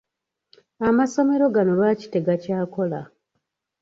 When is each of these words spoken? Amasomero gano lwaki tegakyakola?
Amasomero 0.87 1.45
gano 1.55 1.71
lwaki 1.79 2.05
tegakyakola? 2.13 2.99